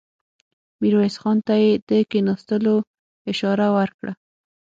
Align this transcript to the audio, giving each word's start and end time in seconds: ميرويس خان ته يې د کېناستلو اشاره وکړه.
ميرويس 0.81 1.15
خان 1.21 1.37
ته 1.47 1.53
يې 1.63 1.69
د 1.89 1.91
کېناستلو 2.11 2.75
اشاره 3.31 3.67
وکړه. 3.75 4.13